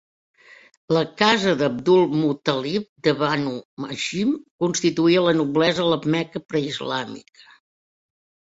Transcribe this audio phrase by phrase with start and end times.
[0.95, 3.53] La casa d'Abdul-Muttalib de Banu
[3.89, 4.33] Hashim
[4.65, 7.47] constituïa la noblesa a la Meca preislàmica.